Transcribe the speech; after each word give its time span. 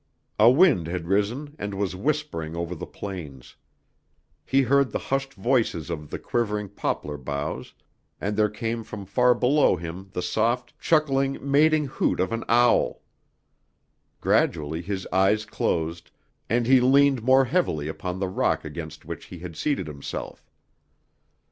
A 0.39 0.49
wind 0.49 0.87
had 0.87 1.05
risen 1.05 1.55
and 1.59 1.75
was 1.75 1.95
whispering 1.95 2.55
over 2.55 2.73
the 2.73 2.87
plains; 2.87 3.55
he 4.43 4.63
heard 4.63 4.89
the 4.89 4.97
hushed 5.13 5.35
voices 5.35 5.91
of 5.91 6.09
the 6.09 6.17
quivering 6.17 6.69
poplar 6.69 7.17
boughs, 7.19 7.75
and 8.19 8.35
there 8.35 8.49
came 8.49 8.83
from 8.83 9.05
far 9.05 9.35
below 9.35 9.75
him 9.75 10.09
the 10.13 10.23
soft, 10.23 10.75
chuckling, 10.79 11.37
mating 11.39 11.85
hoot 11.85 12.19
of 12.19 12.31
an 12.31 12.43
owl. 12.49 13.03
Gradually 14.21 14.81
his 14.81 15.05
eyes 15.13 15.45
closed, 15.45 16.09
and 16.49 16.65
he 16.65 16.81
leaned 16.81 17.21
more 17.21 17.45
heavily 17.45 17.87
upon 17.87 18.17
the 18.17 18.27
rock 18.27 18.65
against 18.65 19.05
which 19.05 19.25
he 19.25 19.37
had 19.37 19.55
seated 19.55 19.85
himself. 19.85 20.49